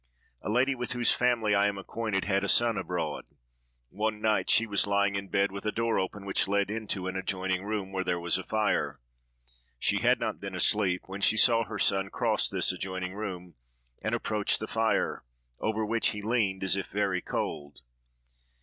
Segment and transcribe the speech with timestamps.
[0.41, 3.23] A lady, with whose family I am acquainted, had a son abroad.
[3.91, 7.15] One night she was lying in bed, with a door open which led into an
[7.15, 8.99] adjoining room, where there was a fire.
[9.77, 13.53] She had not been asleep, when she saw her son cross this adjoining room
[14.01, 15.23] and approach the fire,
[15.59, 17.81] over which he leaned, as if very cold.